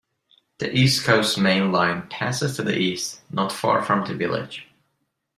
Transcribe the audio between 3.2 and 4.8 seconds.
not far from the village.